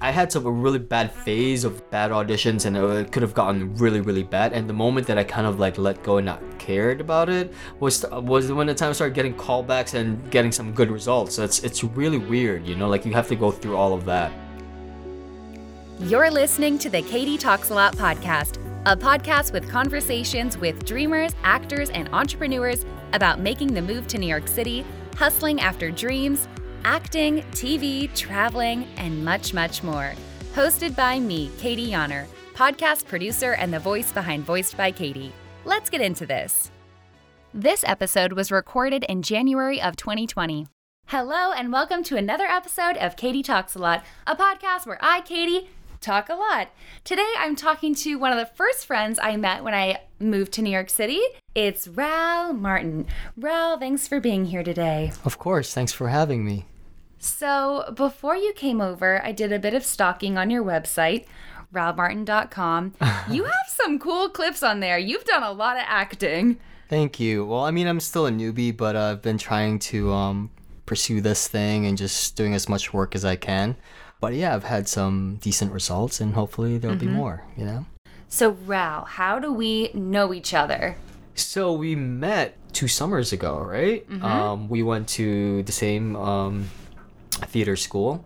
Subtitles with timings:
[0.00, 3.74] I had some a really bad phase of bad auditions, and it could have gotten
[3.76, 4.52] really, really bad.
[4.52, 7.52] And the moment that I kind of like let go and not cared about it
[7.80, 11.34] was was when the time I started getting callbacks and getting some good results.
[11.34, 12.88] So it's it's really weird, you know.
[12.88, 14.32] Like you have to go through all of that.
[16.00, 21.32] You're listening to the Katie Talks a Lot podcast, a podcast with conversations with dreamers,
[21.44, 24.84] actors, and entrepreneurs about making the move to New York City,
[25.16, 26.48] hustling after dreams
[26.84, 30.12] acting, TV, traveling, and much, much more.
[30.54, 35.32] Hosted by me, Katie Yonner, podcast producer and the voice behind Voiced by Katie.
[35.64, 36.70] Let's get into this.
[37.52, 40.66] This episode was recorded in January of 2020.
[41.06, 45.20] Hello, and welcome to another episode of Katie Talks a Lot, a podcast where I,
[45.22, 46.68] Katie, talk a lot.
[47.02, 50.62] Today I'm talking to one of the first friends I met when I moved to
[50.62, 51.20] New York City.
[51.54, 53.06] It's Ral Martin.
[53.36, 55.12] Ral, thanks for being here today.
[55.24, 56.66] Of course, thanks for having me.
[57.24, 61.24] So, before you came over, I did a bit of stalking on your website,
[61.72, 62.92] ralmartin.com.
[63.30, 64.98] you have some cool clips on there.
[64.98, 66.58] You've done a lot of acting.
[66.90, 67.46] Thank you.
[67.46, 70.50] Well, I mean, I'm still a newbie, but uh, I've been trying to um,
[70.84, 73.76] pursue this thing and just doing as much work as I can.
[74.20, 77.06] But yeah, I've had some decent results, and hopefully there'll mm-hmm.
[77.06, 77.86] be more, you know?
[78.28, 80.96] So, Ral, how do we know each other?
[81.34, 84.06] So, we met two summers ago, right?
[84.10, 84.24] Mm-hmm.
[84.24, 86.68] Um, we went to the same um,
[87.36, 88.24] theater school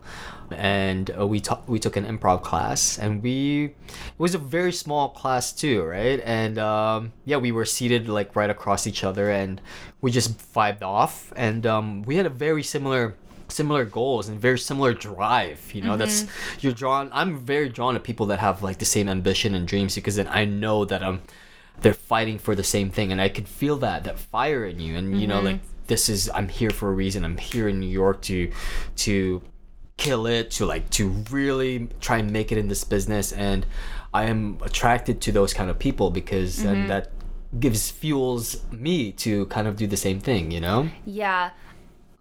[0.51, 3.73] and uh, we took we took an improv class and we it
[4.17, 8.49] was a very small class too right and um, yeah we were seated like right
[8.49, 9.61] across each other and
[10.01, 13.15] we just vibed off and um, we had a very similar
[13.47, 15.99] similar goals and very similar drive you know mm-hmm.
[15.99, 16.25] that's
[16.59, 19.95] you're drawn i'm very drawn to people that have like the same ambition and dreams
[19.95, 21.19] because then i know that i'm
[21.81, 24.95] they're fighting for the same thing and i could feel that that fire in you
[24.95, 25.29] and you mm-hmm.
[25.29, 27.25] know like this is I'm here for a reason.
[27.25, 28.51] I'm here in New York to
[28.97, 29.41] to
[29.97, 33.65] kill it, to like to really try and make it in this business and
[34.13, 36.65] I am attracted to those kind of people because mm-hmm.
[36.65, 37.11] then that
[37.59, 40.89] gives fuels me to kind of do the same thing, you know?
[41.05, 41.51] Yeah.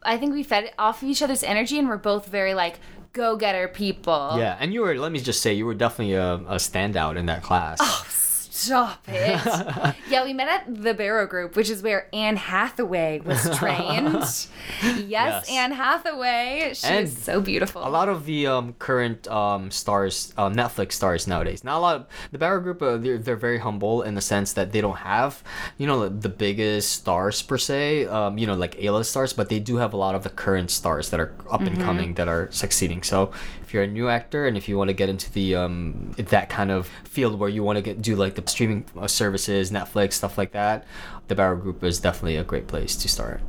[0.03, 2.81] I think we fed off of each other's energy and we're both very like
[3.13, 4.35] go-getter people.
[4.37, 7.27] Yeah, and you were let me just say you were definitely a, a standout in
[7.27, 7.79] that class.
[7.81, 8.05] Oh,
[8.51, 9.95] Stop it.
[10.11, 14.15] yeah, we met at the Barrow Group, which is where Anne Hathaway was trained.
[14.15, 16.73] yes, yes, Anne Hathaway.
[16.75, 17.87] She's so beautiful.
[17.87, 21.65] A lot of the um, current um, stars, uh, Netflix stars nowadays.
[21.65, 21.97] Not a lot.
[21.97, 24.99] Of, the Barrow Group, uh, they're, they're very humble in the sense that they don't
[24.99, 25.43] have,
[25.77, 29.59] you know, the biggest stars per se, um, you know, like A-list stars, but they
[29.59, 31.75] do have a lot of the current stars that are up mm-hmm.
[31.75, 33.03] and coming that are succeeding.
[33.03, 33.33] So
[33.69, 36.49] if you're a new actor and if you want to get into the um, that
[36.49, 40.15] kind of field where you want to get do like the streaming uh, services, Netflix,
[40.15, 40.87] stuff like that,
[41.27, 43.43] the Barrow Group is definitely a great place to start.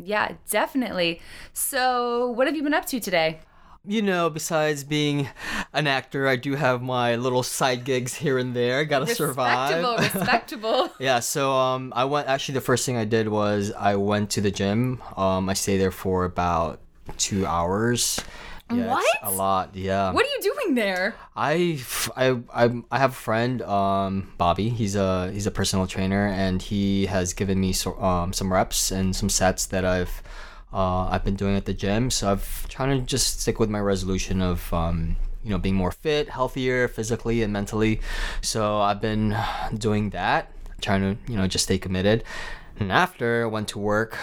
[0.00, 1.20] Yeah, definitely.
[1.54, 3.40] So, what have you been up to today?
[3.86, 5.28] you know, besides being
[5.74, 8.84] an actor, I do have my little side gigs here and there.
[8.84, 9.82] Gotta survive.
[9.82, 10.90] Respectable, respectable.
[11.00, 11.18] yeah.
[11.18, 12.28] So um, I went.
[12.28, 15.02] Actually, the first thing I did was I went to the gym.
[15.16, 16.80] Um, I stayed there for about
[17.18, 18.20] two hours.
[18.70, 19.18] Yeah, what?
[19.22, 20.10] a lot, yeah.
[20.10, 21.14] What are you doing there?
[21.36, 21.80] I,
[22.16, 24.70] I, I, I have a friend, um, Bobby.
[24.70, 28.90] He's a he's a personal trainer, and he has given me so, um, some reps
[28.90, 30.22] and some sets that I've
[30.72, 32.10] uh, I've been doing at the gym.
[32.10, 35.92] So I've trying to just stick with my resolution of um, you know being more
[35.92, 38.00] fit, healthier physically and mentally.
[38.40, 39.36] So I've been
[39.76, 40.50] doing that,
[40.80, 42.24] trying to you know just stay committed.
[42.80, 44.18] And after I went to work,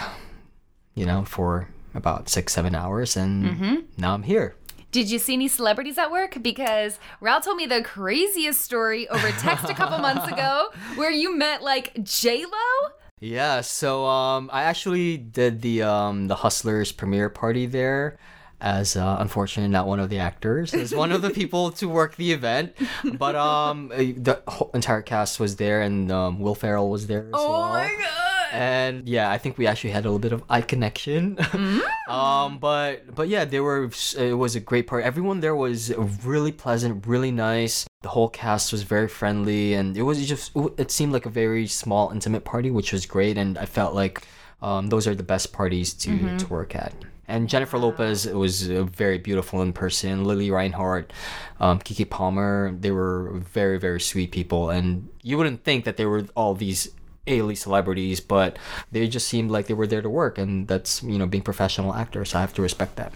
[0.94, 3.76] you know, for about six, seven hours, and mm-hmm.
[3.96, 4.54] now I'm here.
[4.90, 6.42] Did you see any celebrities at work?
[6.42, 11.34] Because Raul told me the craziest story over text a couple months ago where you
[11.34, 12.90] met like J Lo.
[13.18, 18.18] Yeah, so um, I actually did the um, the Hustlers premiere party there
[18.62, 22.14] as uh, unfortunately not one of the actors as one of the people to work
[22.14, 22.72] the event
[23.14, 24.40] but um the
[24.72, 28.21] entire cast was there and um, will ferrell was there as oh well my god
[28.52, 31.38] and yeah, I think we actually had a little bit of eye connection.
[31.52, 31.82] Mm.
[32.08, 35.04] um, but but yeah, there were it was a great part.
[35.04, 35.92] Everyone there was
[36.24, 37.86] really pleasant, really nice.
[38.00, 41.66] The whole cast was very friendly, and it was just it seemed like a very
[41.66, 43.38] small, intimate party, which was great.
[43.38, 44.22] And I felt like
[44.60, 46.36] um, those are the best parties to mm-hmm.
[46.38, 46.92] to work at.
[47.28, 50.24] And Jennifer Lopez was very beautiful in person.
[50.24, 51.12] Lili Reinhart,
[51.60, 54.70] um, Keke Palmer, they were very, very sweet people.
[54.70, 56.90] And you wouldn't think that they were all these
[57.26, 58.58] a-list celebrities, but
[58.90, 61.94] they just seemed like they were there to work, and that's you know being professional
[61.94, 62.30] actors.
[62.30, 63.12] So I have to respect that.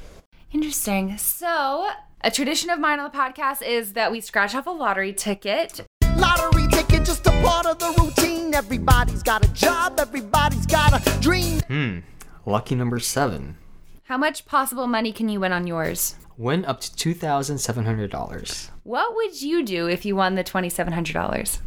[0.53, 1.19] Interesting.
[1.19, 1.89] So
[2.23, 5.85] a tradition of mine on the podcast is that we scratch off a lottery ticket.
[6.17, 8.55] Lottery ticket, just a part of the routine.
[8.55, 11.61] Everybody's got a job, everybody's got a dream.
[11.69, 11.99] Hmm.
[12.47, 13.57] Lucky number seven.
[14.05, 16.15] How much possible money can you win on yours?
[16.39, 18.71] Win up to two thousand seven hundred dollars.
[18.85, 21.61] What would you do if you won the $2,700?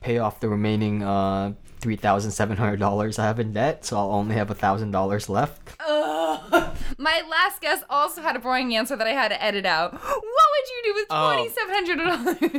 [0.00, 1.52] Pay off the remaining uh
[1.86, 4.90] three thousand seven hundred dollars I have in debt, so I'll only have a thousand
[4.90, 5.78] dollars left.
[6.98, 9.92] My last guess also had a boring answer that I had to edit out.
[9.92, 11.48] What would you do with Oh.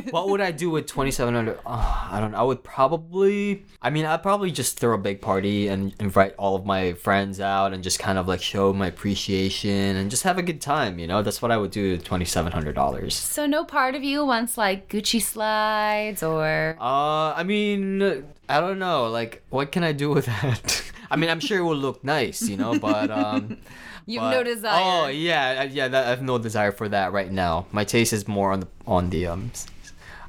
[0.02, 0.12] $2,700?
[0.12, 1.58] What would I do with twenty seven hundred?
[1.66, 2.38] I don't know.
[2.38, 3.64] I would probably.
[3.82, 7.40] I mean, I'd probably just throw a big party and invite all of my friends
[7.40, 10.98] out and just kind of like show my appreciation and just have a good time.
[10.98, 13.14] You know, that's what I would do with twenty seven hundred dollars.
[13.14, 18.02] so no part of you wants like Gucci slides or Uh, I mean,
[18.48, 19.08] I don't know.
[19.10, 20.82] Like, what can I do with that?
[21.10, 23.58] I mean, I'm sure it will look nice, you know, but um.
[24.08, 24.82] you have no desire.
[24.82, 25.88] Oh yeah, yeah.
[25.88, 27.66] That, I have no desire for that right now.
[27.72, 29.52] My taste is more on the on the um,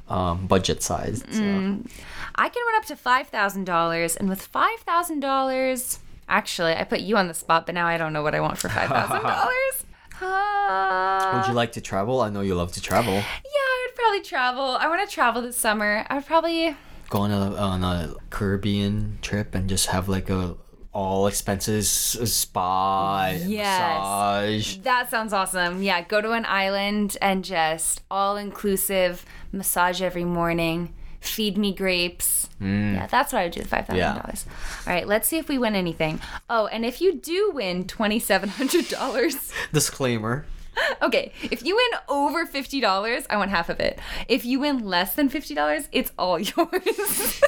[0.08, 1.18] um budget side.
[1.18, 1.42] So.
[1.42, 1.90] Mm.
[2.36, 6.00] I can run up to $5,000 and with $5,000
[6.30, 8.60] Actually, I put you on the spot, but now I don't know what I want
[8.60, 9.84] for $5,000.
[10.22, 12.22] Uh, Would you like to travel?
[12.22, 13.14] I know you love to travel.
[13.14, 14.78] yeah, I would probably travel.
[14.80, 16.06] I want to travel this summer.
[16.08, 16.76] I would probably
[17.10, 20.56] Go on a on a Caribbean trip and just have like a
[20.94, 23.48] all expenses spa, Yes.
[23.48, 24.78] massage.
[24.78, 25.82] That sounds awesome.
[25.84, 30.94] Yeah, go to an island and just all inclusive massage every morning.
[31.22, 32.50] Feed me grapes.
[32.62, 32.94] Mm.
[32.96, 34.46] Yeah, that's what I would do with five thousand dollars.
[34.88, 36.22] All right, let's see if we win anything.
[36.50, 40.46] Oh, and if you do win twenty seven hundred dollars, Disclaimer.
[41.02, 41.34] okay.
[41.44, 44.00] If you win over fifty dollars, I want half of it.
[44.30, 47.42] If you win less than fifty dollars, it's all yours.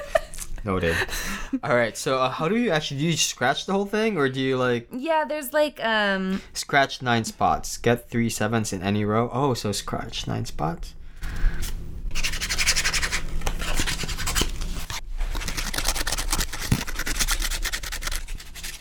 [0.63, 0.95] Noted.
[1.63, 1.97] All right.
[1.97, 4.57] So uh, how do you actually do you scratch the whole thing or do you
[4.57, 9.29] like yeah, there's like um scratch nine spots, get three sevens in any row?
[9.33, 10.93] Oh, so scratch nine spots.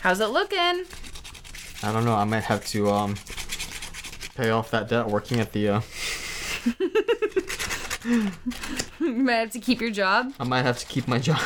[0.01, 0.85] how's it looking?
[1.83, 2.15] I don't know.
[2.15, 3.15] I might have to um
[4.35, 5.69] pay off that debt working at the.
[5.69, 5.81] Uh,
[8.99, 10.33] You might have to keep your job.
[10.39, 11.39] I might have to keep my job.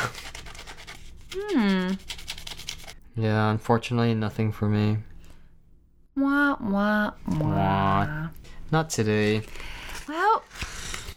[1.34, 1.92] Hmm.
[3.16, 4.98] Yeah, unfortunately, nothing for me.
[6.16, 8.28] Wah wah wah.
[8.70, 9.42] Not today.
[10.08, 10.42] Well,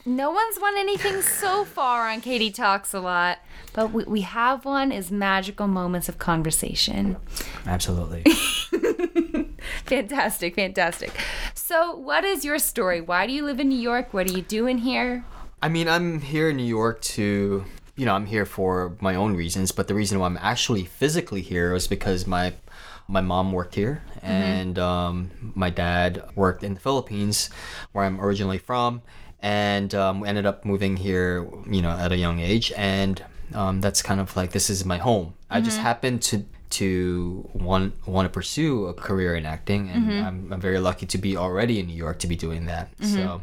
[0.05, 3.39] no one's won anything so far on Katie Talks a Lot,
[3.73, 7.17] but we, we have one is magical moments of conversation.
[7.65, 8.23] Absolutely.
[9.85, 11.11] Fantastic, fantastic.
[11.69, 12.99] So, what is your story?
[12.99, 14.11] Why do you live in New York?
[14.11, 15.23] What are you doing here?
[15.61, 17.63] I mean, I'm here in New York to,
[17.95, 21.41] you know, I'm here for my own reasons, but the reason why I'm actually physically
[21.41, 22.53] here was because my
[23.07, 27.51] my mom worked here and um, my dad worked in the Philippines,
[27.91, 29.03] where I'm originally from,
[29.39, 33.23] and um, ended up moving here, you know, at a young age, and
[33.53, 35.35] um, that's kind of like this is my home.
[35.51, 40.53] I just happened to to want want to pursue a career in acting, and I'm,
[40.53, 42.89] I'm very lucky to be already in New York to be doing that.
[43.01, 43.41] So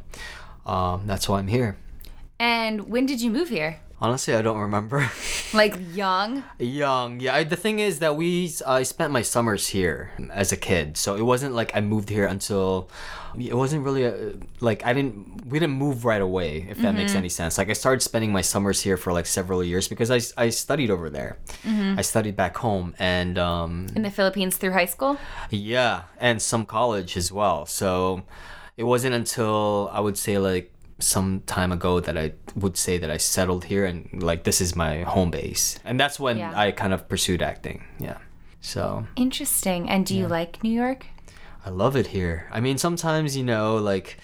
[0.67, 1.77] um, that's why I'm here.
[2.39, 3.81] And when did you move here?
[3.99, 5.11] Honestly, I don't remember.
[5.55, 6.43] Like young?
[6.59, 7.37] Young, yeah.
[7.37, 11.15] I, the thing is that we I spent my summers here as a kid, so
[11.15, 12.91] it wasn't like I moved here until
[13.39, 17.15] it wasn't really a, like I didn't we didn't move right away if that makes
[17.15, 17.57] any sense.
[17.59, 20.91] Like I started spending my summers here for like several years because I, I studied
[20.91, 21.39] over there.
[21.65, 25.17] I studied back home and um, In the Philippines through high school?
[25.51, 27.65] yeah, and some college as well.
[27.67, 28.25] So
[28.77, 33.11] it wasn't until I would say like some time ago that I would say that
[33.11, 35.79] I settled here and like this is my home base.
[35.85, 36.53] And that's when Yeah.
[36.59, 37.85] I kind of pursued acting.
[37.99, 38.19] Yeah.
[38.61, 39.89] So Interesting.
[39.91, 41.07] And do you like New York?
[41.67, 42.47] I love it here.
[42.51, 44.17] I mean, sometimes you know, like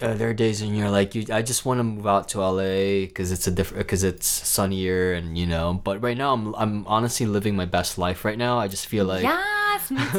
[0.00, 2.40] uh, there are days when you're like, you, I just want to move out to
[2.40, 5.80] LA because it's a different, because it's sunnier and you know.
[5.84, 8.58] But right now, I'm I'm honestly living my best life right now.
[8.58, 10.18] I just feel like yes, me too.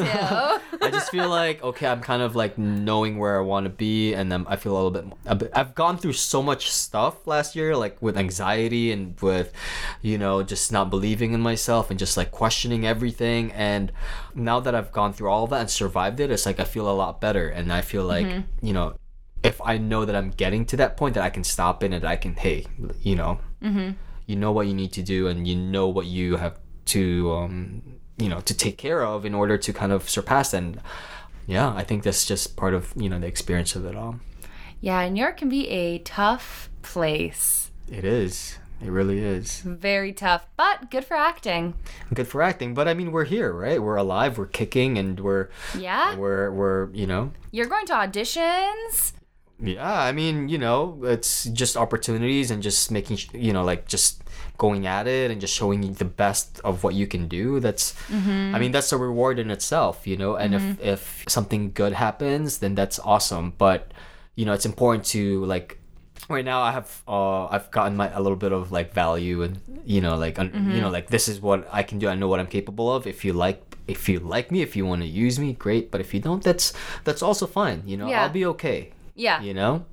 [0.80, 4.14] I just feel like okay, I'm kind of like knowing where I want to be,
[4.14, 5.50] and then I feel a little bit, a bit.
[5.54, 9.52] I've gone through so much stuff last year, like with anxiety and with,
[10.00, 13.52] you know, just not believing in myself and just like questioning everything.
[13.52, 13.92] And
[14.34, 16.90] now that I've gone through all of that and survived it, it's like I feel
[16.90, 18.26] a lot better, and I feel like
[18.62, 18.94] you know,
[19.44, 22.04] if I know that I'm getting to that point, that I can stop it and
[22.04, 22.66] I can, hey,
[23.02, 23.38] you know,
[24.26, 27.32] you know what you need to do, and you know what you have to.
[27.32, 27.82] um
[28.16, 30.78] you know to take care of in order to kind of surpass and
[31.48, 34.20] yeah i think that's just part of you know the experience of it all
[34.80, 37.72] yeah, New York can be a tough place.
[37.90, 41.74] it is it really is Very tough, but good for acting.
[42.14, 45.48] good for acting but i mean we're here right we're alive we're kicking and we're
[45.76, 46.14] Yeah?
[46.14, 49.12] we're we're you know You're going to auditions?
[49.62, 54.22] Yeah, I mean, you know, it's just opportunities and just making, you know, like just
[54.58, 57.60] going at it and just showing the best of what you can do.
[57.60, 58.72] That's, I mean, mm-hmm.
[58.72, 60.34] that's a reward in itself, you know.
[60.34, 60.82] And if mm-hmm.
[60.82, 63.54] if something good happens, then that's awesome.
[63.56, 63.92] But
[64.34, 65.78] you know, it's important to like.
[66.26, 69.60] Right now, I have uh, I've gotten my a little bit of like value and
[69.84, 70.92] you know like un- you know mm-hmm.
[70.92, 72.08] like this is what I can do.
[72.08, 73.06] I know what I'm capable of.
[73.06, 75.90] If you like if you like me, if you want to use me, great.
[75.90, 76.72] But if you don't, that's
[77.04, 77.82] that's also fine.
[77.84, 78.22] You know, Yeah.
[78.22, 79.40] I'll be okay Yeah.
[79.40, 79.84] you know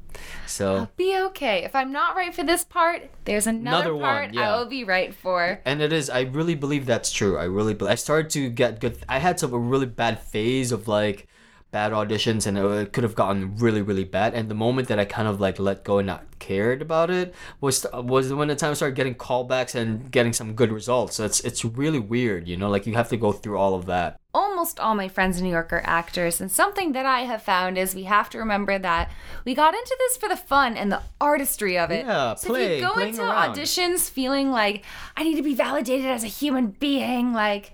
[0.45, 1.63] so I'll Be okay.
[1.63, 4.53] If I'm not right for this part, there's another, Another one, part yeah.
[4.53, 5.61] I will be right for.
[5.65, 8.97] and it is i really believe that's true i really i started to get good
[9.07, 11.27] i had some a really bad phase of like
[11.71, 15.05] bad auditions and it could have gotten really really bad and the moment that i
[15.05, 18.71] kind of like let go and not cared about it was was when the time
[18.71, 22.57] I started getting callbacks and getting some good results so it's it's really weird you
[22.57, 24.19] know like you have to go through all of that
[24.61, 27.79] almost all my friends in New York are actors, and something that I have found
[27.79, 29.09] is we have to remember that
[29.43, 32.05] we got into this for the fun and the artistry of it.
[32.05, 33.55] Yeah, so if you go into around.
[33.55, 34.85] auditions feeling like
[35.17, 37.73] I need to be validated as a human being, like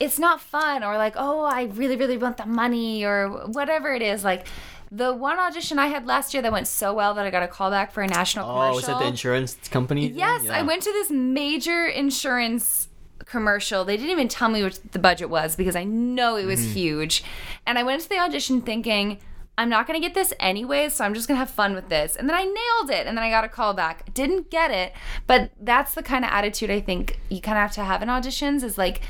[0.00, 4.02] it's not fun, or like oh I really really want the money, or whatever it
[4.02, 4.46] is, like.
[4.92, 7.48] The one audition I had last year that went so well that I got a
[7.48, 8.72] call back for a national commercial.
[8.72, 10.06] oh was that the insurance company?
[10.06, 10.58] Yes, Yeah.
[10.58, 12.86] I went to this major insurance
[13.24, 13.84] commercial.
[13.84, 16.72] They didn't even tell me what the budget was because I know it was Mm-hmm.
[16.74, 17.24] huge.
[17.66, 19.18] And I went to the audition thinking,
[19.58, 21.88] I'm not going to get this anyways, so I'm just going to have fun with
[21.88, 22.14] this.
[22.14, 24.12] And then I nailed it, and then I got a call back.
[24.12, 24.92] Didn't get it,
[25.26, 28.08] but that's the kind of attitude I think you kind of have to have in
[28.08, 29.00] auditions is like,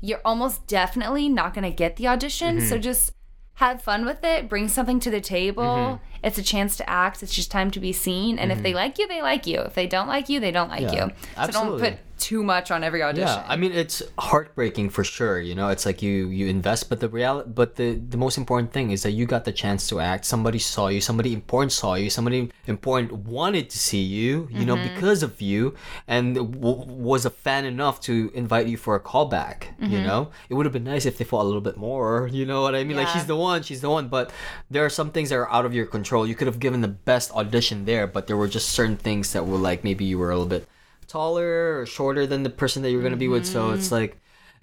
[0.00, 2.82] you're almost definitely not going to get the audition, so Mm-hmm.
[2.82, 3.12] just
[3.56, 5.62] have fun with it, bring something to the table.
[5.62, 6.04] Mm-hmm.
[6.24, 7.22] It's a chance to act.
[7.22, 8.38] It's just time to be seen.
[8.38, 9.60] And if they like you, they like you.
[9.60, 11.10] If they don't like you, they don't like Yeah, you.
[11.10, 11.80] So absolutely.
[11.90, 13.28] don't put too much on every audition.
[13.28, 15.40] Yeah, I mean it's heartbreaking for sure.
[15.48, 18.72] You know, it's like you you invest, but the reality, but the the most important
[18.72, 20.24] thing is that you got the chance to act.
[20.24, 21.00] Somebody saw you.
[21.00, 22.08] Somebody important saw you.
[22.10, 24.48] Somebody important wanted to see you.
[24.50, 24.94] You know, Mm-hmm.
[24.94, 25.74] because of you,
[26.08, 29.58] and w- was a fan enough to invite you for a callback.
[29.78, 30.06] You Mm-hmm.
[30.06, 32.28] know, it would have been nice if they fought a little bit more.
[32.32, 32.96] You know what I mean?
[32.96, 34.08] Like she's the one, she's the one.
[34.08, 34.30] But
[34.70, 36.26] there are some things that are out of your control.
[36.26, 39.46] You could have given the best audition there, but there were just certain things that
[39.46, 40.66] were like maybe you were a little bit
[41.12, 43.94] taller or shorter than the person that you're going to be with so it's Mm-hmm.
[44.00, 44.12] like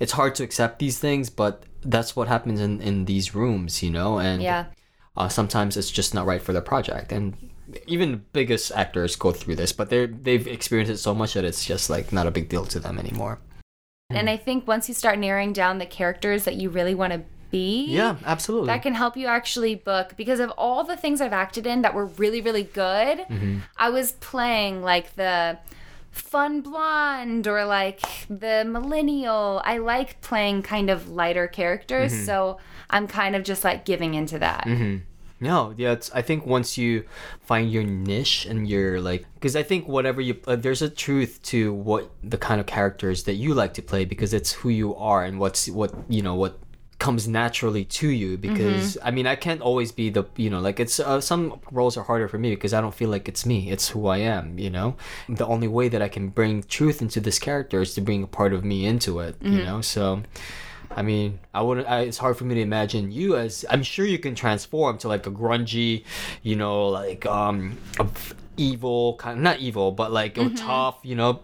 [0.04, 1.54] it's hard to accept these things but
[1.96, 4.64] that's what happens in in these rooms you know and Yeah.
[5.20, 7.24] uh, sometimes it's just not right for the project and
[7.96, 11.46] even the biggest actors go through this but they're they've experienced it so much that
[11.50, 13.36] it's just like not a big deal to them anymore
[14.20, 17.22] And I think once you start narrowing down the characters that you really want to
[17.52, 21.38] be, yeah absolutely that can help you actually book because of all the things I've
[21.46, 23.16] acted in that were really, really good.
[23.20, 23.56] Mm-hmm.
[23.86, 25.58] I was playing like the
[26.20, 29.62] fun blonde or like the millennial.
[29.66, 32.26] I like playing kind of lighter characters, Mm-hmm.
[32.26, 32.58] so
[32.90, 34.68] I'm kind of just like giving into that.
[35.42, 36.12] No, yeah, it's.
[36.14, 37.06] I think once you
[37.42, 41.40] find your niche and you're like, because I think whatever you, uh, there's a truth
[41.44, 44.94] to what the kind of characters that you like to play because it's who you
[44.96, 46.60] are and what's what you know what
[47.00, 48.38] comes naturally to you.
[48.38, 51.98] Because I mean, I can't always be the you know like it's uh, some roles
[51.98, 53.72] are harder for me because I don't feel like it's me.
[53.72, 54.60] It's who I am.
[54.60, 54.96] You know,
[55.28, 58.28] the only way that I can bring truth into this character is to bring a
[58.28, 59.36] part of me into it.
[59.42, 60.22] You know, so.
[60.92, 61.88] I mean, I wouldn't.
[61.88, 63.64] I, it's hard for me to imagine you as.
[63.70, 66.04] I'm sure you can transform to like a grungy,
[66.42, 67.78] you know, like um,
[68.58, 71.42] evil kind, not evil, but like a tough, you know,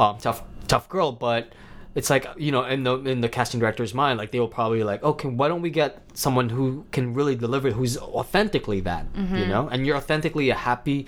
[0.00, 1.12] um, tough, tough girl.
[1.12, 1.52] But
[1.98, 4.82] it's like you know, in the in the casting director's mind, like they will probably
[4.92, 6.64] like, okay, why don't we get someone who
[6.96, 9.04] can really deliver, who's authentically that,
[9.40, 10.98] you know, and you're authentically a happy,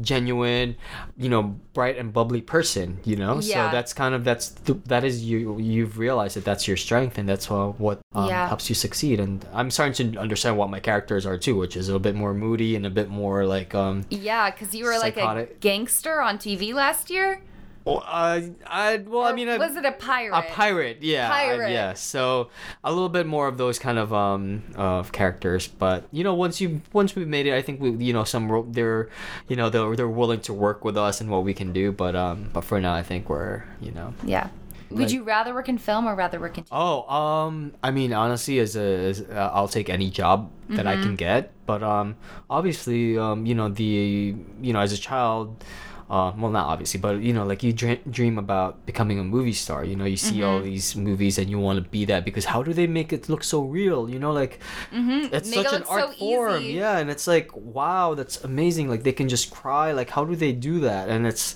[0.00, 0.76] genuine,
[1.16, 1.42] you know,
[1.74, 3.34] bright and bubbly person, you know.
[3.40, 3.66] Yeah.
[3.68, 7.18] So that's kind of that's th- that is you you've realized that that's your strength
[7.18, 8.46] and that's uh, what um, Yeah.
[8.48, 11.88] helps you succeed and i'm starting to understand what my characters are too which is
[11.88, 15.16] a bit more moody and a bit more like um Yeah, because you were like
[15.16, 17.42] a gangster on TV last year.
[17.88, 20.36] Well, uh, I, well i mean I, was it a pirate?
[20.36, 22.50] a pirate yeah I- yeah so
[22.84, 26.60] a little bit more of those kind of um of characters but you know once
[26.60, 29.08] you once we've made it i think we you know some they're
[29.48, 32.14] you know they're, they're willing to work with us and what we can do but
[32.14, 34.48] um but for now i think we're you know Yeah.
[34.90, 36.68] Would Like- you rather work in film or rather work in TV?
[36.72, 38.80] Oh, um, I mean, honestly, as a,
[39.10, 41.52] as, uh, I'll take any job that I can get.
[41.66, 42.16] But um,
[42.48, 45.62] obviously, um, you know, the you know, as a child,
[46.10, 49.52] uh, well, not obviously, but you know, like you dream, dream about becoming a movie
[49.52, 49.84] star.
[49.84, 52.62] You know, you see all these movies and you want to be that because how
[52.62, 54.08] do they make it look so real?
[54.08, 54.58] You know, like
[54.92, 56.72] it's Make it such an art so form, easy.
[56.74, 56.98] yeah.
[56.98, 58.88] And it's like, wow, that's amazing.
[58.88, 59.92] Like they can just cry.
[59.92, 61.08] Like how do they do that?
[61.10, 61.54] And it's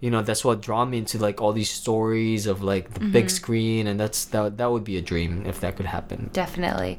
[0.00, 3.26] you know that's what draw me into like all these stories of like the big
[3.26, 3.28] Mm-hmm.
[3.28, 6.98] screen and that's that that would be a dream if that could happen Definitely.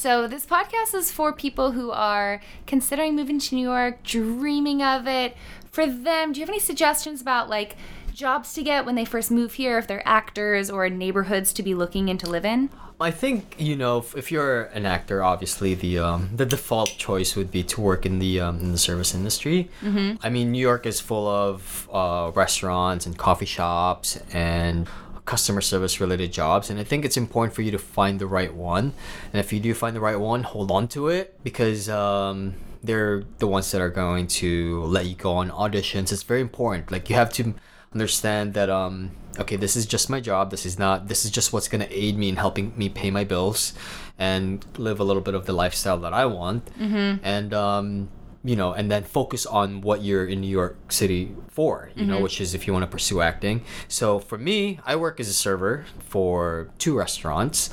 [0.00, 5.06] So, this podcast is for people who are considering moving to New York, dreaming of
[5.06, 5.36] it.
[5.70, 7.76] For them, do you have any suggestions about like
[8.14, 11.74] jobs to get when they first move here, if they're actors or neighborhoods to be
[11.74, 12.70] looking into live in?
[12.98, 17.36] I think you know if, if you're an actor, obviously the um, the default choice
[17.36, 19.68] would be to work in the um, in the service industry.
[19.82, 20.16] Mm-hmm.
[20.22, 24.88] I mean, New York is full of uh, restaurants and coffee shops and
[25.30, 28.52] customer service related jobs, and I think it's important for you to find the right
[28.52, 28.86] one.
[29.32, 31.88] And if you do find the right one, hold on to it because.
[31.88, 36.10] Um, they're the ones that are going to let you go on auditions.
[36.12, 36.90] It's very important.
[36.90, 37.52] Like you have to
[37.92, 41.52] understand that um okay this is just my job this is not this is just
[41.52, 43.74] what's going to aid me in helping me pay my bills
[44.18, 47.18] and live a little bit of the lifestyle that i want mm-hmm.
[47.24, 48.08] and um
[48.42, 52.12] you know and then focus on what you're in new york city for you mm-hmm.
[52.12, 55.28] know which is if you want to pursue acting so for me i work as
[55.28, 57.70] a server for two restaurants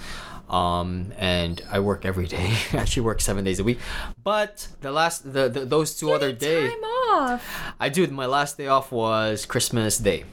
[0.49, 2.55] um, and I work every day.
[2.73, 3.79] I actually work seven days a week.
[4.23, 7.73] But the last, the, the those two other days, time off.
[7.79, 8.07] I do.
[8.07, 10.23] My last day off was Christmas Day.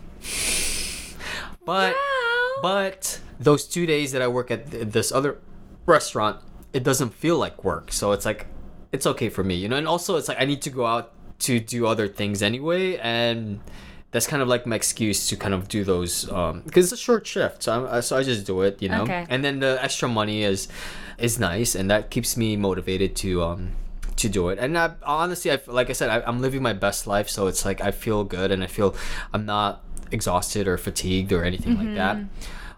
[1.64, 2.50] But Wow.
[2.62, 5.38] but those two days that I work at th- this other
[5.86, 6.40] restaurant,
[6.72, 7.90] it doesn't feel like work.
[7.90, 8.46] So it's like
[8.94, 9.76] it's okay for me, you know.
[9.76, 13.60] And also, it's like I need to go out to do other things anyway, and
[14.12, 17.26] that's kind of like my excuse to kind of do those because it's a short
[17.26, 17.64] shift.
[17.64, 19.02] So I'm, uh, so I just do it, you know.
[19.02, 19.26] Okay.
[19.28, 20.68] And then the extra money is
[21.18, 23.72] is nice, and that keeps me motivated to um
[24.16, 24.58] to do it.
[24.60, 27.64] And I, honestly, I like I said, I, I'm living my best life, so it's
[27.64, 28.94] like I feel good, and I feel
[29.32, 29.82] I'm not
[30.12, 32.16] exhausted or fatigued or anything like that.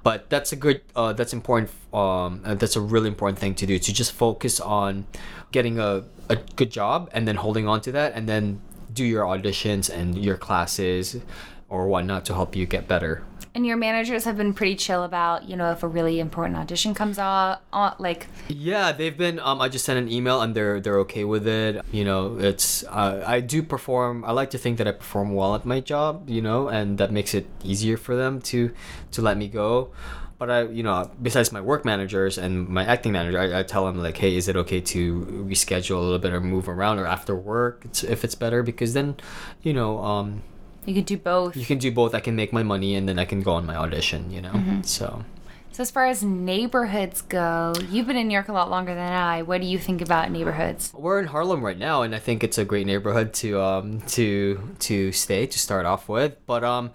[0.06, 1.68] But that's a good, uh, that's important.
[1.92, 5.04] Um, and that's a really important thing to do to just focus on
[5.50, 8.60] getting a, a good job and then holding on to that, and then
[8.92, 11.16] do your auditions and your classes
[11.68, 13.24] or whatnot to help you get better.
[13.54, 16.92] And your managers have been pretty chill about, you know, if a really important audition
[16.92, 17.60] comes out,
[17.98, 19.40] like, Yeah, they've been.
[19.40, 21.82] Um, I just sent an email and they're they're okay with it.
[21.90, 22.84] You know, it's.
[22.84, 24.26] Uh, I do perform.
[24.26, 26.28] I like to think that I perform well at my job.
[26.28, 28.72] You know, and that makes it easier for them to
[29.12, 29.90] to let me go.
[30.38, 33.86] But I, you know, besides my work managers and my acting manager, I, I tell
[33.86, 37.06] them like, hey, is it okay to reschedule a little bit or move around or
[37.06, 38.62] after work it's, if it's better?
[38.62, 39.16] Because then,
[39.62, 40.42] you know, um,
[40.86, 41.56] you could do both.
[41.56, 42.14] you can do both.
[42.14, 44.30] I can make my money and then I can go on my audition.
[44.30, 45.24] You know, so.
[45.72, 49.12] So, as far as neighborhoods go, you've been in New York a lot longer than
[49.12, 49.42] I.
[49.42, 50.90] What do you think about neighborhoods?
[50.94, 54.74] We're in Harlem right now, and I think it's a great neighborhood to um to
[54.78, 56.34] to stay to start off with.
[56.46, 56.92] But um,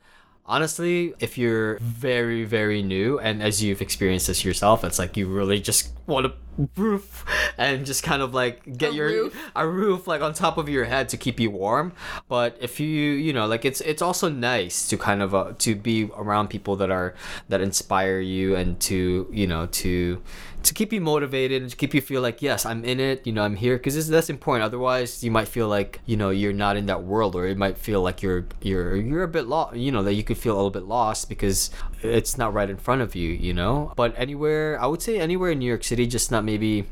[0.51, 5.27] honestly, if you're very very new, and as you've experienced this yourself, it's like you
[5.27, 6.33] really just want a
[6.75, 7.23] roof
[7.57, 9.51] and just kind of like get A your roof?
[9.55, 11.93] a roof like on top of your head to keep you warm.
[12.27, 12.87] But if you
[13.27, 16.75] you know like it's it's also nice to kind of uh, to be around people
[16.77, 17.15] that are
[17.49, 20.21] that inspire you and to you know to
[20.63, 23.33] to keep you motivated and to keep you feel like yes i'm in it you
[23.33, 26.77] know i'm here because that's important otherwise you might feel like you know you're not
[26.77, 29.91] in that world or it might feel like you're you're you're a bit lost you
[29.91, 31.71] know that you could feel a little bit lost because
[32.01, 35.51] it's not right in front of you you know but anywhere i would say anywhere
[35.51, 36.85] in new york city just not maybe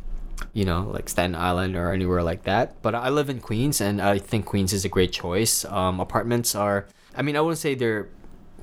[0.54, 2.82] you know, like Staten Island or anywhere like that.
[2.82, 5.66] But I live in Queens, and I think Queens is a great choice.
[5.66, 8.08] Um, apartments are, I mean, I wouldn't say they're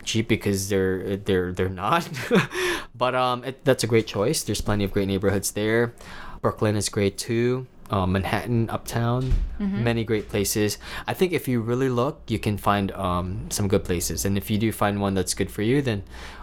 [0.07, 2.09] cheap because they're they're they're not,
[2.95, 4.43] but um, it, that's a great choice.
[4.43, 5.93] There's plenty of great neighborhoods there.
[6.41, 7.67] Brooklyn is great too.
[7.91, 10.77] Uh, Manhattan, Uptown, many great places.
[11.07, 14.25] I think if you really look, you can find um, some good places.
[14.25, 16.03] And if you do find one that's good for you, then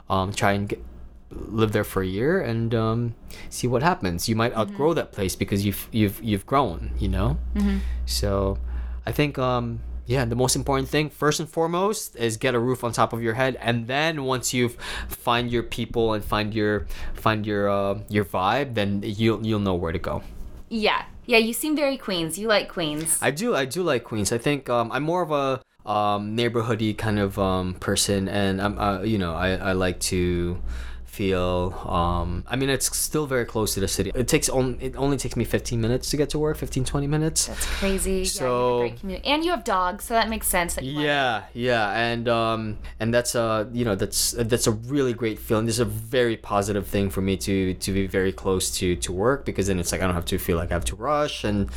[0.09, 0.79] um, try and get,
[1.31, 3.15] live there for a year and um,
[3.49, 4.29] see what happens.
[4.29, 7.37] You might outgrow that place because you've you've you've grown, you know.
[8.05, 8.57] So,
[9.05, 12.83] I think um, yeah, the most important thing first and foremost is get a roof
[12.83, 14.69] on top of your head, and then once you
[15.07, 19.75] find your people and find your find your uh, your vibe, then you'll you'll know
[19.75, 20.23] where to go.
[20.69, 21.05] Yeah.
[21.25, 22.37] Yeah, you seem very Queens.
[22.37, 23.17] You like Queens.
[23.21, 24.33] I do I do like Queens.
[24.33, 28.77] I think um, I'm more of a um, neighborhoody kind of um, person, and I'm
[28.77, 30.61] uh, you know I, I like to
[31.13, 34.11] feel um, I mean it's still very close to the city.
[34.15, 37.07] It takes on it only takes me 15 minutes to get to work, 15 20
[37.07, 37.47] minutes.
[37.47, 38.25] That's crazy.
[38.25, 39.27] So- yeah, you have a great community.
[39.31, 40.75] And you have dogs, so that makes sense.
[40.75, 44.71] That you like- Yeah, yeah, and um, and that's uh, you know, that's that's a
[44.71, 45.65] really great feeling.
[45.67, 49.11] This is a very positive thing for me to to be very close to to
[49.11, 51.43] work because then it's like I don't have to feel like I have to rush
[51.43, 51.69] and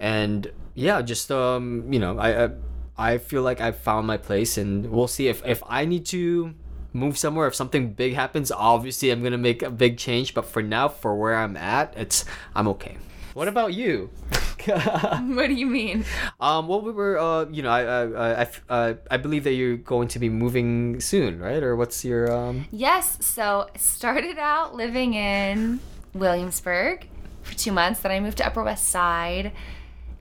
[0.00, 2.50] and yeah, just um, you know, I I,
[2.96, 6.54] I feel like I've found my place, and we'll see if if I need to
[6.92, 10.62] move somewhere if something big happens obviously i'm gonna make a big change but for
[10.62, 12.24] now for where i'm at it's
[12.54, 12.96] i'm okay
[13.34, 14.10] what about you
[14.66, 16.04] What do you mean?
[16.40, 19.54] um, well, we were, uh, you know, I, I, I, I, uh, I believe that
[19.54, 21.60] you're going to be moving soon, right?
[21.64, 25.80] Or what's your, um, Yes, so started out living in
[26.14, 27.08] Williamsburg.
[27.42, 28.00] for two months.
[28.00, 29.50] Then I moved to Upper West Side.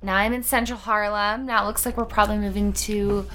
[0.02, 1.46] Now I'm in Central Harlem.
[1.46, 3.28] Now it looks like we're probably moving to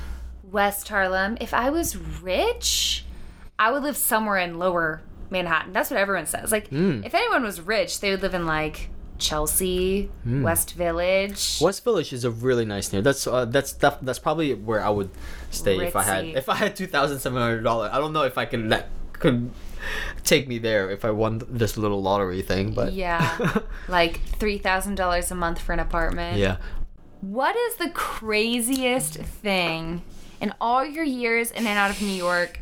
[0.43, 1.39] West Harlem.
[1.41, 3.05] If I was rich,
[3.59, 5.73] I would live somewhere in Lower Manhattan.
[5.73, 6.53] That's what everyone says.
[6.53, 11.59] Like, if anyone was rich, they would live in like Chelsea, West Village.
[11.61, 13.05] West Village is a really nice neighborhood.
[13.05, 15.11] That's uh, that's def- that's probably where I would
[15.51, 17.91] stay if I had if I had two thousand seven hundred dollars.
[17.93, 19.51] I don't know if I could that could
[20.25, 23.61] take me there if I won this little lottery thing, but Yeah.
[23.89, 26.39] like $3,000 a month for an apartment.
[26.39, 26.57] yeah.
[27.21, 30.03] What is the craziest thing
[30.41, 32.59] in all your years in and out of New York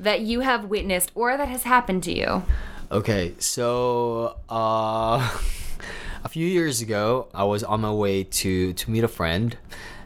[0.00, 2.42] that you have witnessed or that has happened to you?
[2.90, 5.38] Okay, so uh,
[6.24, 9.56] a few years ago, I was on my way to to meet a friend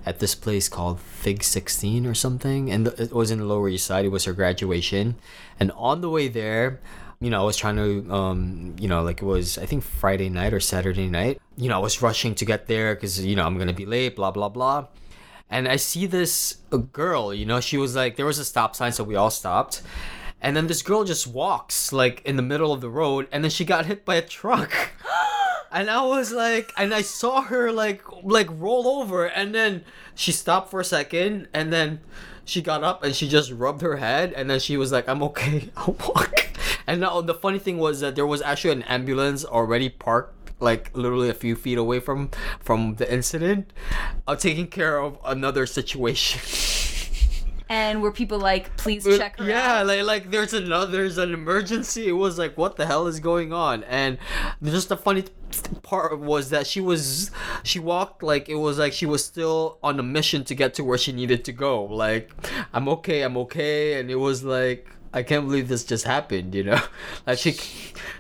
[0.05, 3.87] at this place called Fig 16 or something, and it was in the Lower East
[3.87, 4.05] Side.
[4.05, 5.17] It was her graduation,
[5.59, 6.81] and on the way there.
[7.21, 10.29] You know, I was trying to, um, you know, like it was, I think Friday
[10.29, 11.41] night or Saturday night.
[11.57, 14.17] You know, I was rushing to get there because, you know, I'm gonna be late,
[14.17, 14.89] blah blah blah
[15.51, 16.59] and I see this
[16.93, 19.83] girl, you know, she was like, there was a stop sign, so we all stopped.
[20.41, 23.51] And then this girl just walks like in the middle of the road, and then
[23.51, 24.73] she got hit by a truck.
[25.73, 30.33] and I was like, and I saw her like like roll over, and then she
[30.33, 32.01] stopped for a second, and then
[32.45, 35.23] she got up and she just rubbed her head, and then she was like, "I'm
[35.23, 36.49] okay, I'll walk."
[36.87, 40.91] And now the funny thing was that there was actually an ambulance already parked like
[40.97, 43.73] literally a few feet away from from the incident,
[44.27, 46.41] of taking care of another situation.
[47.69, 49.87] And were people like, please uh, check her yeah, out?
[49.87, 52.09] like like there's another there's an emergency.
[52.09, 53.85] It was like what the hell is going on?
[53.85, 54.19] And
[54.63, 55.25] just the funny
[55.83, 57.31] part was that she was
[57.63, 60.85] she walked like it was like she was still on a mission to get to
[60.85, 61.85] where she needed to go.
[61.85, 62.31] Like
[62.75, 64.89] I'm okay, I'm okay, and it was like.
[65.15, 66.81] I can't believe this just happened, you know.
[67.27, 67.57] Like she,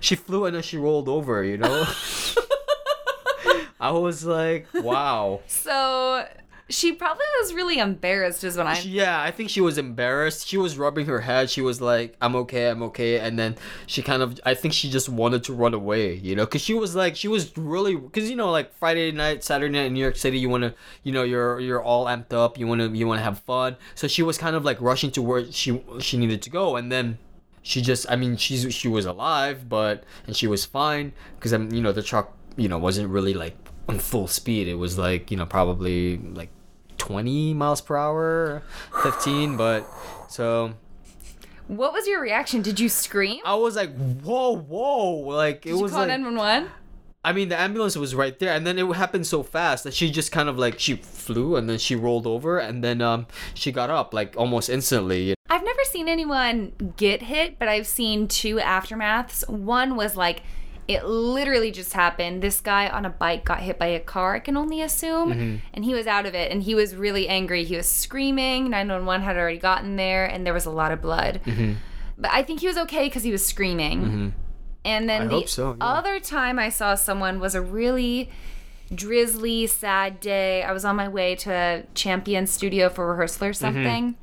[0.00, 1.84] she flew and then she rolled over, you know.
[3.80, 5.40] I was like, wow.
[5.46, 6.26] So
[6.68, 8.82] she probably was really embarrassed, is what I'm.
[8.86, 10.48] Yeah, I think she was embarrassed.
[10.48, 11.50] She was rubbing her head.
[11.50, 14.88] She was like, "I'm okay, I'm okay," and then she kind of, I think she
[14.88, 18.30] just wanted to run away, you know, because she was like, she was really, because
[18.30, 21.12] you know, like Friday night, Saturday night in New York City, you want to, you
[21.12, 23.76] know, you're you're all amped up, you want to you want to have fun.
[23.94, 26.90] So she was kind of like rushing to where she she needed to go, and
[26.90, 27.18] then
[27.62, 31.68] she just, I mean, she's she was alive, but and she was fine because I'm,
[31.68, 33.56] um, you know, the truck, you know, wasn't really like
[33.88, 34.68] on full speed.
[34.68, 36.50] It was like, you know, probably like
[37.04, 38.62] 20 miles per hour
[39.02, 39.86] 15 but
[40.28, 40.72] so
[41.68, 42.62] What was your reaction?
[42.62, 43.40] Did you scream?
[43.44, 46.70] i was like whoa whoa like it Did you was call like 911?
[47.24, 50.10] i mean the ambulance was right there and then it happened so fast that she
[50.10, 53.70] just kind of like she flew and then she rolled over and then um she
[53.72, 58.56] got up like almost instantly I've never seen anyone get hit, but I've seen two
[58.56, 59.48] aftermaths.
[59.48, 60.42] One was like,
[60.86, 62.42] it literally just happened.
[62.42, 65.56] This guy on a bike got hit by a car, I can only assume, mm-hmm.
[65.72, 67.64] and he was out of it and he was really angry.
[67.64, 68.70] He was screaming.
[68.70, 71.40] 911 had already gotten there and there was a lot of blood.
[71.44, 71.74] Mm-hmm.
[72.18, 74.00] But I think he was okay because he was screaming.
[74.02, 74.28] Mm-hmm.
[74.84, 75.84] And then I the so, yeah.
[75.86, 78.30] other time I saw someone was a really
[78.94, 80.62] drizzly, sad day.
[80.62, 83.64] I was on my way to a Champion Studio for rehearsal or Mm-hmm.
[83.64, 84.14] something,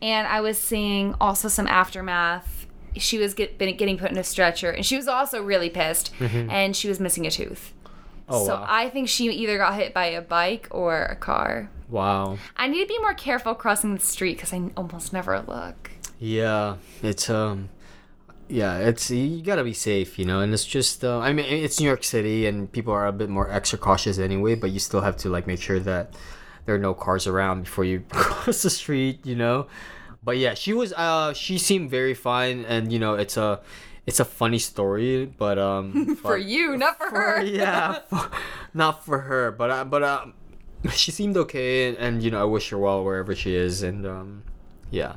[0.00, 2.59] and I was seeing also some aftermath.
[2.96, 6.12] She was get, been getting put in a stretcher, and she was also really pissed,
[6.20, 7.72] and she was missing a tooth.
[7.72, 8.34] Mm-hmm.
[8.34, 11.68] oh so wow I think she either got hit by a bike or a car.
[11.88, 15.90] wow I need to be more careful crossing the street because I almost never look.
[16.20, 17.68] yeah it's um
[18.48, 21.78] yeah it's you gotta be safe you know and it's just uh, i mean it's
[21.80, 25.00] new york city and people are a bit more extra cautious anyway but you still
[25.02, 26.14] have to like make sure that
[26.66, 29.66] there are no cars around before you cross the street you know
[30.22, 33.60] but yeah she was uh she seemed very fine and you know it's a
[34.06, 37.42] it's a funny story but um For but- you, not for, her.
[37.44, 38.30] yeah for-
[38.74, 40.34] not for her but uh, but um
[40.92, 44.06] she seemed okay and, and you know i wish her well wherever she is and
[44.06, 44.42] um
[44.90, 45.16] yeah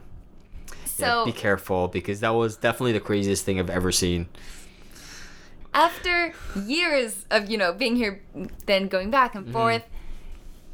[0.85, 4.27] So yeah, be careful because that was definitely the craziest thing I've ever seen.
[5.73, 6.33] after
[6.65, 8.21] years of you know being here
[8.65, 9.45] then going back Mm-hmm.
[9.47, 9.83] and forth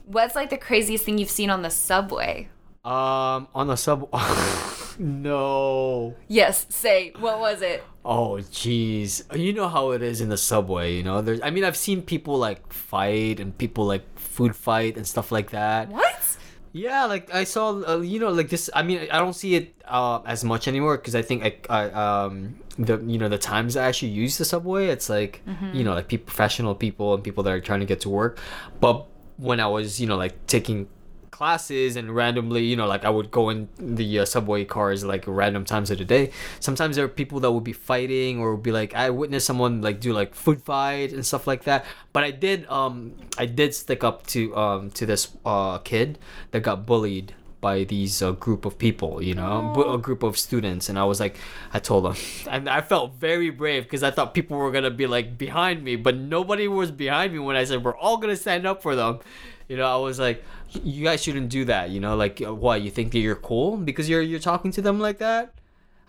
[0.05, 2.49] what's like the craziest thing you've seen on the subway
[2.89, 4.09] Um, on the sub.
[4.99, 6.15] no.
[6.27, 9.21] yes say what was it Oh, jeez.
[9.37, 10.95] You know how it is in the subway.
[10.95, 11.41] You know, there's.
[11.41, 15.51] I mean, I've seen people like fight and people like food fight and stuff like
[15.51, 15.89] that.
[15.89, 16.37] what
[16.71, 18.69] Yeah, like I saw, uh, you know, like this.
[18.73, 21.89] I mean, I don't see it uh, as much anymore because I think I, I,
[21.91, 25.93] um, the you know the times I actually use the subway, it's like you know
[25.93, 28.39] like people, professional people and people that are trying to get to work.
[28.79, 29.05] But
[29.37, 30.87] when I was you know like taking
[31.39, 35.23] classes and randomly, you know, like I would go in the uh, subway cars like
[35.25, 36.31] random times of the day.
[36.59, 39.81] Sometimes there are people that would be fighting or would be like I witnessed someone
[39.81, 41.85] like do like food fight and stuff like that.
[42.11, 46.19] But I did um I did stick up to um to this uh kid
[46.51, 50.37] that got bullied by these uh, group of people, you know, bu- a group of
[50.37, 51.35] students, and I was like,
[51.73, 52.15] I told them,
[52.49, 55.95] and I felt very brave because I thought people were gonna be like behind me,
[55.95, 59.19] but nobody was behind me when I said we're all gonna stand up for them.
[59.67, 60.43] You know, I was like,
[60.83, 61.89] you guys shouldn't do that.
[61.89, 64.81] You know, like uh, what you think that you're cool because you're you're talking to
[64.81, 65.53] them like that.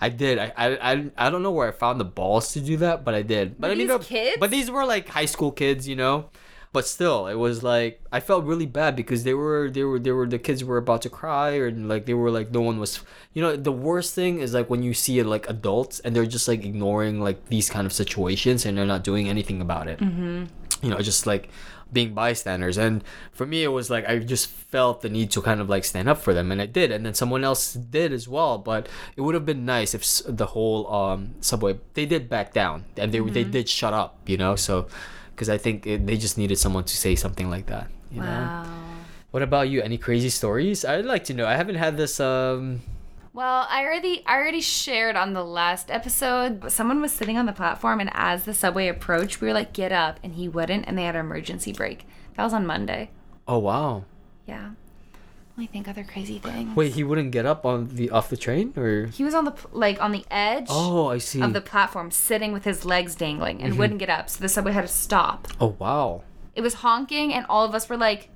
[0.00, 0.38] I did.
[0.38, 3.14] I, I, I, I don't know where I found the balls to do that, but
[3.14, 3.60] I did.
[3.60, 4.36] But Were I mean, these kids?
[4.40, 6.30] But these were like high school kids, you know.
[6.72, 10.12] But still, it was like I felt really bad because they were they were they
[10.12, 13.00] were the kids were about to cry or like they were like no one was
[13.32, 16.26] you know the worst thing is like when you see it like adults and they're
[16.26, 19.98] just like ignoring like these kind of situations and they're not doing anything about it.
[19.98, 20.44] Mm-hmm.
[20.84, 21.48] You know, just like
[21.92, 22.78] being bystanders.
[22.78, 25.84] And for me it was like i just felt the need to kind of like
[25.84, 26.90] stand up for them and i did.
[26.90, 30.46] And then someone else did as well but it would have been nice if the
[30.46, 34.56] whole um subway they did back down and they, they did shut up you know?
[34.56, 34.86] So
[35.34, 38.26] because i think it, they just needed someone to say something like that you know?
[38.26, 38.66] Wow.
[39.30, 39.80] what about you?
[39.82, 40.84] Any crazy stories?
[40.84, 41.46] I'd like to know.
[41.46, 42.80] I haven't had this um
[43.32, 46.70] Well, I already I already shared on the last episode.
[46.70, 49.92] Someone was sitting on the platform, and as the subway approached, we were like, "Get
[49.92, 52.06] up!" and he wouldn't, and they had an emergency brake.
[52.36, 53.10] That was on Monday.
[53.46, 54.04] oh wow
[54.46, 54.70] Yeah.
[55.56, 56.74] Let me think other crazy things.
[56.74, 59.54] wait he wouldn't get up on the off the train or He was on the
[59.72, 63.60] like on the edge oh i see of the platform, sitting with his legs dangling,
[63.60, 63.80] and mm-hmm.
[63.80, 64.30] wouldn't get up.
[64.30, 65.48] So the subway had to stop.
[65.60, 66.22] oh wow
[66.54, 68.30] It was honking, and all of us were like,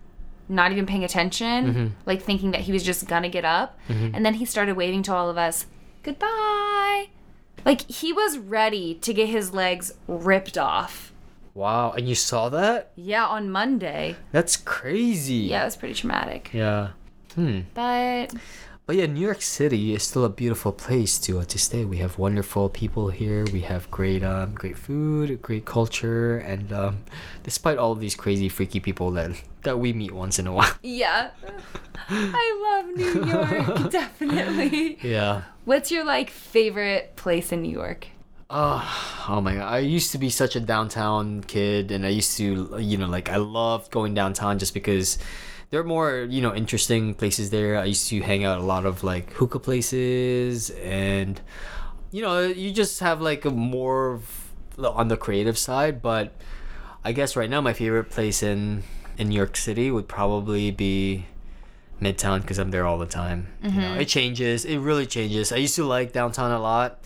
[0.48, 3.78] not even paying attention, like thinking that he was just gonna get up.
[3.88, 5.66] And then he started waving to all of us,
[6.02, 7.08] goodbye.
[7.64, 11.12] Like he was ready to get his legs ripped off.
[11.54, 14.16] wow and you saw that Yeah, on Monday.
[14.32, 16.50] that's crazy Yeah, it was pretty traumatic.
[16.52, 16.90] yeah
[17.34, 18.34] hmm But
[18.86, 21.86] But yeah, New York City is still a beautiful place to uh, to stay.
[21.86, 23.46] We have wonderful people here.
[23.50, 27.04] We have great um great food, great culture, and um,
[27.42, 30.74] despite all of these crazy freaky people that that we meet once in a while.
[30.82, 31.30] yeah,
[32.10, 34.98] I love New York, definitely.
[35.00, 35.44] Yeah.
[35.64, 38.08] What's your like favorite place in New York?
[38.50, 38.84] Oh,
[39.30, 39.72] oh my god.
[39.72, 43.30] I used to be such a downtown kid and I used to you know like
[43.30, 45.16] I loved going downtown just because
[45.74, 47.76] there are more, you know, interesting places there.
[47.76, 51.40] I used to hang out a lot of like hookah places and
[52.12, 54.20] you know, you just have like a more
[54.78, 56.32] on the creative side, but
[57.04, 58.84] I guess right now my favorite place in
[59.18, 61.26] in New York City would probably be
[62.00, 63.48] Midtown because I'm there all the time.
[63.64, 64.00] You know, mm-hmm.
[64.02, 64.64] it changes.
[64.64, 65.50] It really changes.
[65.50, 67.00] I used to like downtown a lot,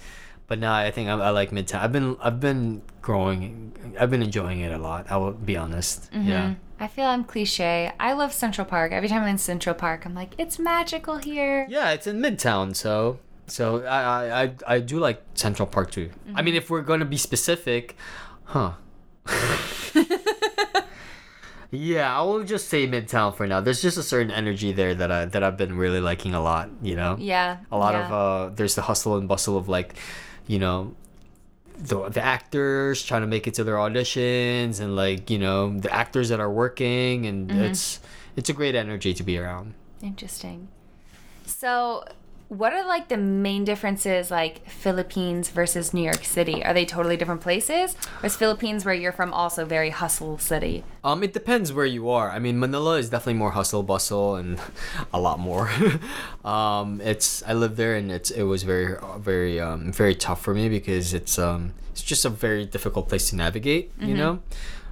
[0.49, 1.81] but now I think I, I like Midtown.
[1.81, 3.95] I've been I've been growing.
[4.01, 5.07] I've been enjoying it a lot.
[5.11, 6.11] I will be honest.
[6.13, 6.55] Yeah.
[6.81, 7.93] I feel I'm cliche.
[8.01, 8.93] I love Central Park.
[8.93, 11.67] Every time I'm in Central Park, I'm like, it's magical here.
[11.69, 16.11] Yeah, it's in Midtown, so so I I I, do like Central Park too.
[16.35, 17.97] I mean, if we're gonna be specific,
[18.45, 18.73] huh?
[21.71, 23.61] yeah, I will just say Midtown for now.
[23.61, 26.71] There's just a certain energy there that I that I've been really liking a lot.
[26.81, 27.17] You know.
[27.19, 27.59] Yeah.
[27.73, 28.07] a lot yeah.
[28.07, 29.95] of uh there's the hustle and bustle of like
[30.49, 30.95] you know
[31.79, 35.93] the, the actors trying to make it to their auditions and like you know the
[35.95, 37.61] actors that are working and Mm-hmm.
[37.71, 38.01] it's
[38.37, 40.69] it's a great energy to be around Interesting.
[41.47, 42.05] So,
[42.49, 46.65] what are like the main differences, like Philippines versus New York City?
[46.65, 47.95] Are they totally different places?
[48.23, 50.85] Or is Philippines, where you're from, also very hustle city?
[51.05, 54.61] um it depends where you are i mean manila is definitely more hustle bustle and
[55.13, 55.71] a lot more
[56.45, 60.55] um it's i lived there and it's it was very very um very tough for
[60.55, 64.41] me because it's um it's just a very difficult place to navigate you know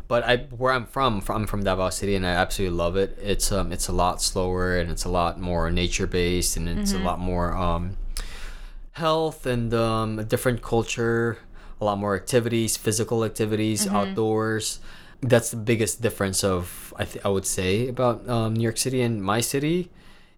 [0.09, 3.19] but I where I'm from, I'm from Davao City and I absolutely love it.
[3.23, 6.93] It's um it's a lot slower and it's a lot more nature based and it's
[6.93, 7.97] a lot more um
[8.93, 11.39] health and um a different culture,
[11.81, 14.81] a lot more activities, physical activities, outdoors.
[15.23, 19.01] That's the biggest difference of I th- I would say about um, New York City
[19.03, 19.91] and my city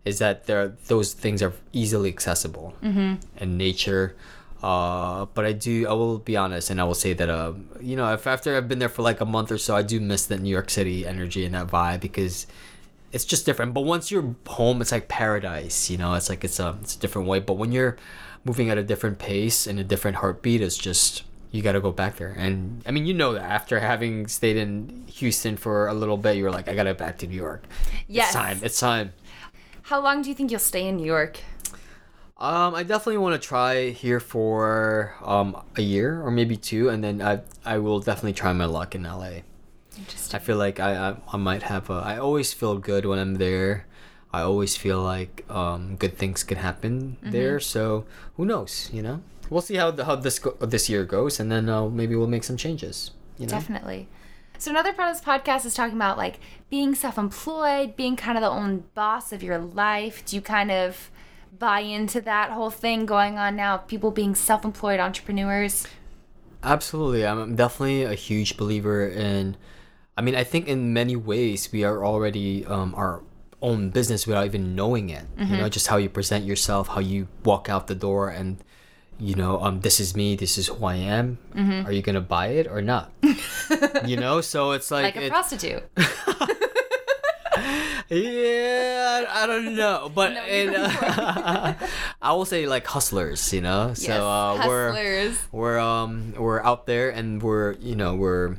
[0.04, 2.74] is that there those things are easily accessible
[3.37, 4.14] and nature
[4.62, 5.87] uh, but I do.
[5.88, 8.68] I will be honest, and I will say that um, you know, if after I've
[8.68, 11.07] been there for like a month or so, I do miss that New York City
[11.07, 12.47] energy and that vibe because
[13.12, 13.73] it's just different.
[13.75, 15.90] But once you're home, it's like paradise.
[15.90, 17.38] You know, it's like it's a it's a different way.
[17.38, 17.97] But when you're
[18.44, 21.92] moving at a different pace and a different heartbeat, it's just you got to go
[21.92, 22.35] back there.
[22.37, 26.37] And I mean, you know that after having stayed in Houston for a little bit,
[26.37, 27.64] you're like, I got to back to New York.
[28.07, 28.27] Yes.
[28.27, 28.61] It's time.
[28.62, 29.12] It's time.
[29.83, 31.38] How long do you think you'll stay in New York?
[32.40, 37.03] Um, I definitely want to try here for um a year or maybe two, and
[37.03, 39.42] then I I will definitely try my luck in LA.
[39.98, 40.37] Interesting.
[40.37, 41.94] I feel like I I, I might have a.
[41.94, 43.87] I always feel good when I'm there.
[44.33, 47.31] I always feel like um, good things can happen Mm-hmm.
[47.31, 47.59] there.
[47.61, 48.05] So
[48.37, 48.90] who knows?
[48.92, 51.88] You know, we'll see how the, how this go- this year goes, and then uh,
[51.88, 53.11] maybe we'll make some changes.
[53.38, 54.07] You know, Definitely.
[54.59, 56.38] So another part of this podcast is talking about like
[56.70, 60.24] being self-employed, being kind of the own boss of your life.
[60.27, 61.11] Do you kind of
[61.56, 63.76] buy into that whole thing going on now?
[63.78, 65.87] People being self-employed entrepreneurs.
[66.62, 67.24] Absolutely.
[67.26, 69.56] I'm definitely a huge believer in
[70.16, 73.22] I mean, I think in many ways we are already um, our
[73.62, 75.24] own business without even knowing it.
[75.38, 78.58] You know, just how you present yourself, how you walk out the door and
[79.20, 81.38] you know, um, this is me, this is who I am.
[81.87, 83.12] Are you gonna buy it or not?
[84.06, 85.82] you know, so it's like, Like a it- prostitute.
[88.09, 91.75] yeah, I, I don't know, but No, you're uh,
[92.23, 93.94] I will say like hustlers, you know.
[93.94, 94.21] So yes.
[94.21, 98.57] uh, we're we're um we're out there and we're you know we're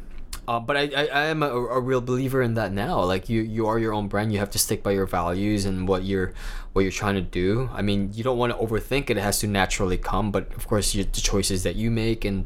[0.47, 3.03] uh, but I, I, I am a, a real believer in that now.
[3.03, 4.33] Like you you are your own brand.
[4.33, 6.33] You have to stick by your values and what you're
[6.73, 7.69] what you're trying to do.
[7.73, 9.17] I mean you don't want to overthink it.
[9.17, 12.45] It has to naturally come but of course you, the choices that you make and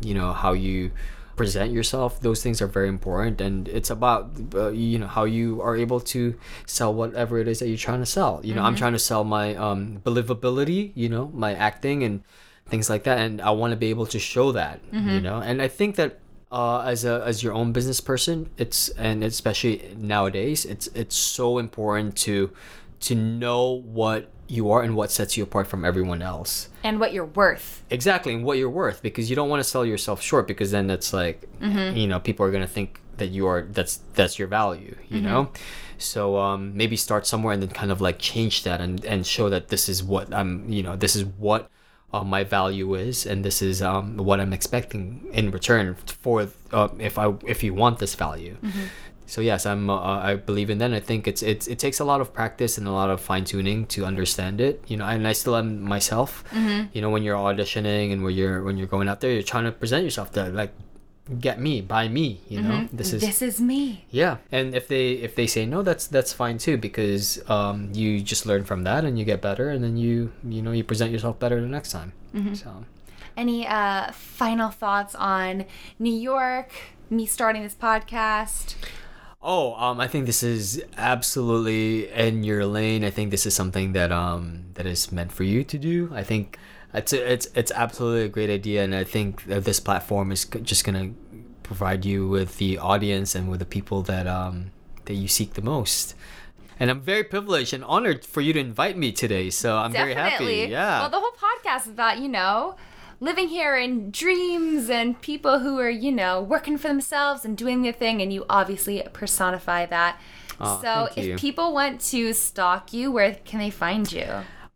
[0.00, 0.90] you know how you
[1.36, 5.60] present yourself those things are very important and it's about uh, you know how you
[5.60, 6.34] are able to
[6.66, 8.40] sell whatever it is that you're trying to sell.
[8.44, 12.22] You know i'm trying to sell my um believability you know my acting and
[12.68, 15.38] things like that and i want to be able to show that you know?
[15.40, 16.20] And i think that
[16.52, 21.58] uh, as a as your own business person it's and especially nowadays it's it's so
[21.58, 22.50] important to
[23.06, 26.68] to know what you are and what sets you apart from everyone else.
[26.82, 27.82] And what you're worth.
[27.90, 30.90] exactly and what you're worth because you don't want to sell yourself short because then
[30.90, 31.38] it's like
[31.96, 35.20] you know people are going to think that you are that's that's your value you
[35.20, 35.50] know?
[35.98, 39.48] So um maybe start somewhere and then kind of like change that and and show
[39.54, 41.70] that this is what i'm you know this is what
[42.12, 46.88] uh, my value is and this is um what i'm expecting in return for uh,
[46.98, 48.56] if i if you want this value
[49.26, 49.98] so yes i'm uh,
[50.30, 50.86] i believe in that.
[50.86, 53.20] And i think it's, it's it takes a lot of practice and a lot of
[53.20, 56.44] fine-tuning to understand it you know and i still am myself.
[56.94, 59.64] You know when you're auditioning and when you're when you're going out there you're trying
[59.64, 60.72] to present yourself to like
[61.40, 62.86] get me buy me you know?
[62.92, 64.04] This is This is me.
[64.10, 64.36] yeah.
[64.52, 68.44] And if they if they say no that's that's fine too because um you just
[68.44, 71.38] learn from that and you get better and then you you know you present yourself
[71.38, 72.12] better the next time.
[72.54, 72.84] So.
[73.36, 75.64] Any uh, final thoughts on
[75.98, 76.70] New York?
[77.10, 78.74] Me starting this podcast.
[79.46, 83.04] Oh, um, I think this is absolutely in your lane.
[83.04, 86.10] I think this is something that um that is meant for you to do.
[86.14, 86.58] I think
[86.94, 90.84] it's it's it's absolutely a great idea, and I think that this platform is just
[90.84, 91.12] gonna
[91.62, 94.70] provide you with the audience and with the people that um
[95.04, 96.14] that you seek the most.
[96.80, 99.50] And I'm very privileged and honored for you to invite me today.
[99.50, 100.66] So I'm very happy.
[100.70, 101.00] Yeah.
[101.00, 102.74] Well, the whole podcast is about, you know,
[103.20, 107.82] living here in dreams and people who are, you know, working for themselves and doing
[107.82, 108.20] their thing.
[108.20, 110.20] And you obviously personify that.
[110.60, 114.26] Aw, so if people want to stalk you, where can they find you?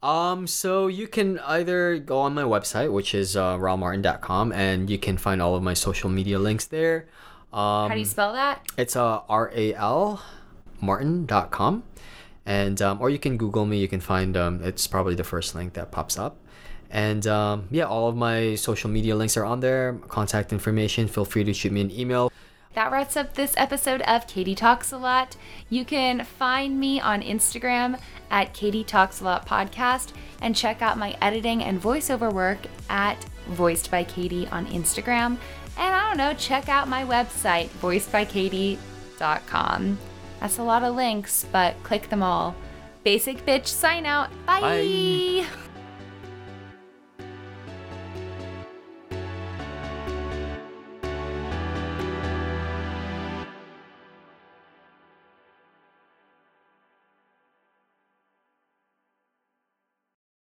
[0.03, 4.98] Um, so you can either go on my website, which is uh, ralmartin.com, and you
[4.98, 7.09] can find all of my social media links there.
[7.53, 8.64] Um, How do you spell that?
[8.77, 10.22] It's uh, R A L
[10.81, 11.83] Martin.com.
[12.46, 15.55] And, um, or you can Google me, you can find, um, it's probably the first
[15.55, 16.38] link that pops up.
[16.90, 21.09] And um, yeah, all of my social media links are on there, contact information.
[21.09, 22.33] Feel free to shoot me an email.
[22.74, 25.37] That wraps up this episode of Katie Talks a Lot.
[25.68, 27.98] You can find me on Instagram
[28.31, 33.24] at Katie Talks a Lot Podcast and check out my editing and voiceover work at
[33.48, 35.38] Voiced by Katie on Instagram.
[35.77, 39.98] And I don't know, check out my website, voicedbykatie.com.
[40.40, 42.55] That's a lot of links, but click them all.
[43.03, 44.31] Basic bitch sign out.
[44.46, 44.61] Bye.
[44.61, 45.44] Bye.